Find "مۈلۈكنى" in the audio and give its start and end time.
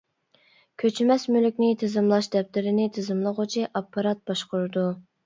1.35-1.69